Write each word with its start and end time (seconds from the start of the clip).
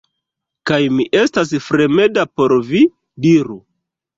Kaj 0.69 0.79
mi 0.93 1.05
estas 1.19 1.53
fremda 1.67 2.25
por 2.41 2.57
vi, 2.71 2.83
diru? 3.27 3.61